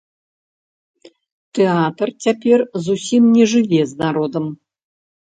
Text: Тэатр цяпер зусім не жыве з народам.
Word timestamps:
Тэатр 1.59 2.13
цяпер 2.27 2.59
зусім 2.89 3.23
не 3.37 3.45
жыве 3.55 3.81
з 3.95 4.05
народам. 4.05 4.45